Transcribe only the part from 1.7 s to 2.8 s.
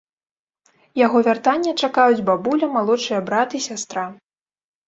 чакаюць бабуля,